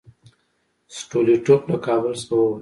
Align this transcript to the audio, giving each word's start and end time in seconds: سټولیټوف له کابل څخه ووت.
سټولیټوف 0.97 1.61
له 1.71 1.77
کابل 1.87 2.13
څخه 2.21 2.35
ووت. 2.37 2.59